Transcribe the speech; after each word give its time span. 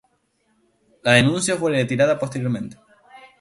La 1.03 1.11
denuncia 1.11 1.57
fue 1.57 1.69
retirada 1.73 2.17
posteriormente. 2.17 2.75